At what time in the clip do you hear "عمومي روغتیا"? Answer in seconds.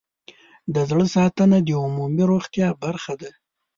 1.83-2.67